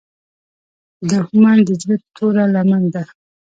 دښمن 1.09 1.57
د 1.67 1.69
زړه 1.81 1.95
توره 2.15 2.45
لمن 2.55 2.83
ده 2.93 3.03